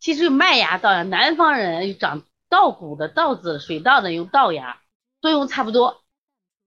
[0.00, 4.80] 其实麦芽稻芽，南方人长稻谷的稻子，水稻的用稻芽，
[5.20, 6.02] 作用差不多，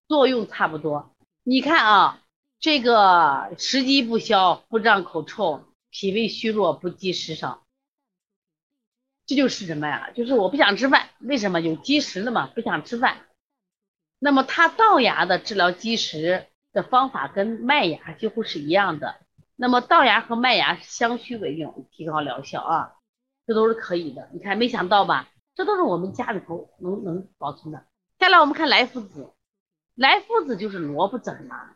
[0.08, 1.16] 作用差不多。
[1.44, 2.22] 你看啊，
[2.60, 7.64] 这个食积不消，腹胀口臭，脾胃虚弱，不积食少，
[9.26, 10.12] 这就是什么呀？
[10.12, 12.46] 就是我不想吃饭，为什么有积食了嘛？
[12.46, 13.26] 不想吃饭。
[14.20, 19.16] 那么它稻芽的治疗积食的方法跟麦芽几乎是一样的。
[19.56, 22.94] 那么稻芽和麦芽相须为用，提高疗效啊，
[23.46, 24.30] 这都是可以的。
[24.34, 25.30] 你看，没想到吧？
[25.56, 27.86] 这都是我们家里头能能保存的。
[28.20, 29.34] 下来我们看莱菔子，
[29.96, 31.76] 莱菔子就是萝卜籽嘛。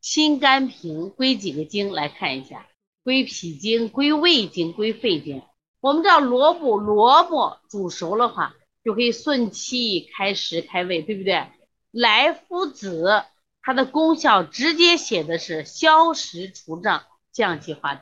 [0.00, 1.92] 心肝脾归几个经？
[1.92, 2.66] 来看一下，
[3.04, 5.42] 归脾经、归胃经、归肺经。
[5.80, 8.54] 我们知道萝卜，萝卜煮熟了话
[8.84, 11.46] 就可以顺气、开食、开胃，对不对？
[11.90, 13.24] 莱菔子。
[13.60, 17.02] 它的功效直接写的是消食除胀、
[17.32, 18.00] 降气化痰。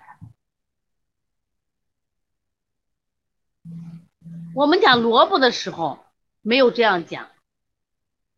[4.55, 5.99] 我们讲萝卜的时候
[6.41, 7.29] 没有这样讲，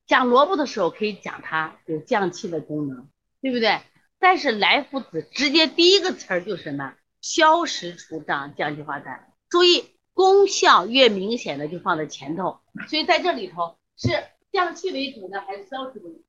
[0.07, 3.09] 讲萝卜的时候可以讲它有降气的功能，
[3.41, 3.81] 对不对？
[4.19, 6.95] 但是莱菔子直接第一个词儿就是什么？
[7.21, 9.21] 消食除胀、降气化痰。
[9.49, 14.09] 注意，功效越明显的就放在前头，所以在这里头是
[14.51, 16.25] 降气为主呢，还是消食为主？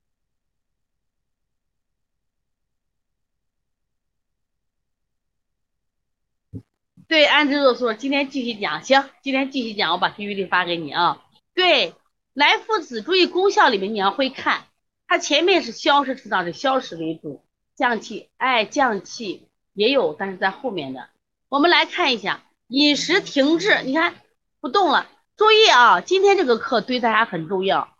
[7.10, 11.20] 对，安之若素，今天继续讲，行，今天继续讲，我把 PPT 发给你啊。
[11.54, 11.92] 对，
[12.34, 14.68] 莱附子，注意功效里面你要会看，
[15.08, 17.42] 它前面是消食除胀，是消食为主，
[17.74, 21.08] 降气，哎，降气也有，但是在后面的。
[21.48, 24.14] 我们来看一下，饮食停滞，你看
[24.60, 25.08] 不动了。
[25.36, 27.92] 注意啊，今天这个课对大家很重要，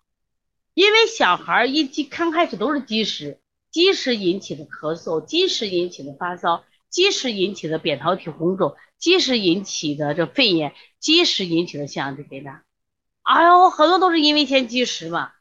[0.73, 3.41] 因为小孩一积刚开始都是积食，
[3.73, 6.63] 积食引起的咳嗽，积食引起的发烧。
[6.91, 12.61] 积食引起的扁桃体红肿，积食引起的这肺炎，积食引起的像这个的，
[13.23, 15.33] 哎呦，很多都是因为先积食嘛，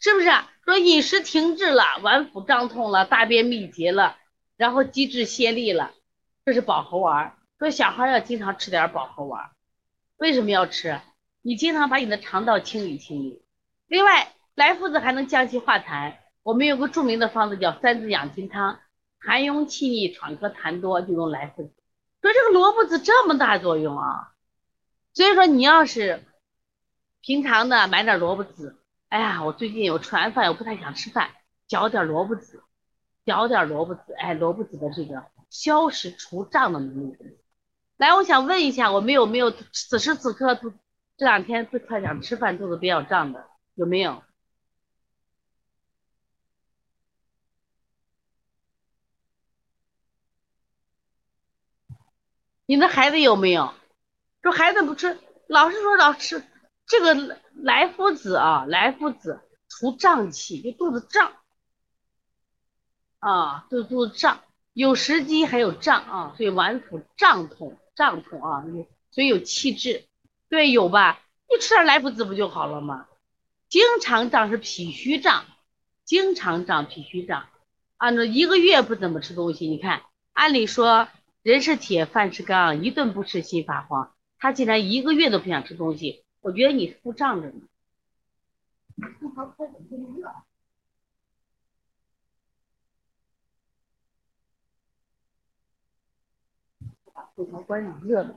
[0.00, 0.30] 是不是？
[0.64, 4.16] 说饮食停滞了，脘腹胀痛了，大便秘结了，
[4.56, 5.92] 然后积滞泄痢了，
[6.46, 7.36] 这是保和丸。
[7.58, 9.50] 说小孩要经常吃点保和丸，
[10.16, 11.00] 为什么要吃？
[11.42, 13.42] 你经常把你的肠道清理清理。
[13.86, 18.80] 另外，莱菔子还能降气化痰，我们有个著名的方子叫三子养心汤。
[19.24, 21.72] 痰壅气逆喘咳痰多就用莱菔子，
[22.20, 24.32] 说这个萝卜籽这么大作用啊，
[25.14, 26.22] 所以说你要是
[27.20, 28.76] 平常的买点萝卜籽，
[29.08, 31.30] 哎呀，我最近我吃完饭我不太想吃饭，
[31.66, 32.62] 嚼点萝卜籽，
[33.24, 37.16] 嚼点萝卜籽，哎，萝卜籽的这个消食除胀的能力。
[37.96, 40.70] 来，我想问一下，我们有没有此时此刻这
[41.16, 44.22] 这两天不太想吃饭，肚子比较胀的，有没有？
[52.66, 53.72] 你的孩子有没有？
[54.42, 56.42] 说孩子不吃，老师说老吃
[56.86, 61.32] 这个莱菔子啊，莱菔子除胀气，就肚子胀
[63.20, 64.40] 啊，肚肚子胀，
[64.74, 68.64] 有食积还有胀啊，所以脘腹胀痛，胀痛啊，
[69.10, 70.04] 所以有气滞，
[70.50, 71.22] 对，有吧？
[71.48, 73.06] 你吃点莱菔子不就好了吗？
[73.68, 75.46] 经常胀是脾虚胀，
[76.04, 77.46] 经常胀脾虚胀，
[77.96, 80.02] 按照一个月不怎么吃东西，你看，
[80.32, 81.08] 按理说。
[81.44, 84.14] 人是铁，饭是钢，一顿不吃心发慌。
[84.38, 87.60] 他竟然一个月都不想吃东西，我觉得你腹胀着呢。
[97.36, 98.34] 空调关上，热的。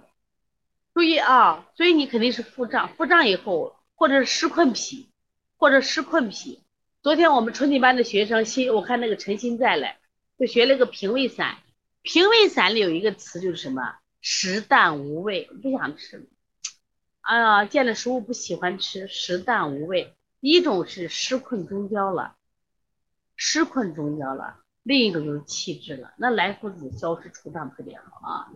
[0.94, 5.10] 注意啊，所以你肯定是腹胀，腹胀以后，或者是湿困脾，
[5.56, 6.62] 或者湿困脾。
[7.02, 9.96] 昨天我们春季班的学生新，我看那个陈新在嘞，
[10.38, 11.60] 就学了个平胃散。
[12.08, 13.98] 平胃散里有一个词就是什么？
[14.22, 16.30] 食淡无味，不想吃。
[17.20, 20.16] 哎呀，见了食物不喜欢吃，食淡无味。
[20.40, 22.38] 一种是湿困中焦了，
[23.36, 26.14] 湿困中焦了；另一种就是气滞了。
[26.18, 28.48] 那来福子消食除胀特别好啊。